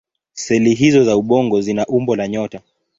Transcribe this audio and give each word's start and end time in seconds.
Seli 0.33 0.73
hizO 0.75 1.03
za 1.03 1.17
ubongo 1.17 1.61
zina 1.61 1.85
umbo 1.87 2.15
la 2.15 2.27
nyota. 2.27 2.61